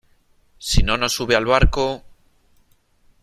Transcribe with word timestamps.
si 0.57 0.81
no 0.81 0.97
nos 0.97 1.11
sube 1.11 1.35
al 1.35 1.45
barco... 1.45 2.03